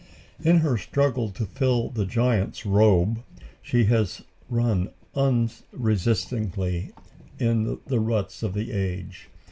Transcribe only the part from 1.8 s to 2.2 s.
the